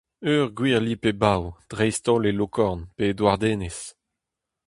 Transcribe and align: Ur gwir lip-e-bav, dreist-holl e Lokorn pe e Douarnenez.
Ur 0.31 0.45
gwir 0.57 0.81
lip-e-bav, 0.83 1.43
dreist-holl 1.69 2.29
e 2.29 2.31
Lokorn 2.39 2.79
pe 2.95 3.03
e 3.11 3.15
Douarnenez. 3.17 3.79